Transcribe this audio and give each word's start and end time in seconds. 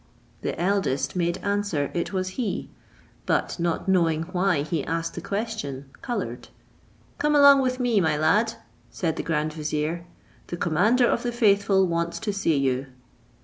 The 0.41 0.59
eldest 0.59 1.15
made 1.15 1.37
answer, 1.43 1.91
it 1.93 2.11
was 2.11 2.29
he: 2.29 2.71
but, 3.27 3.59
not 3.59 3.87
knowing 3.87 4.23
why 4.23 4.63
he 4.63 4.83
asked 4.83 5.13
the 5.13 5.21
question, 5.21 5.91
coloured. 6.01 6.47
"Come 7.19 7.35
along 7.35 7.61
with 7.61 7.79
me, 7.79 8.01
my 8.01 8.17
lad," 8.17 8.55
said 8.89 9.15
the 9.15 9.21
grand 9.21 9.53
vizier; 9.53 10.07
"the 10.47 10.57
commander 10.57 11.05
of 11.05 11.21
the 11.21 11.31
faithful 11.31 11.85
wants 11.85 12.17
to 12.21 12.33
see 12.33 12.57
you." 12.57 12.87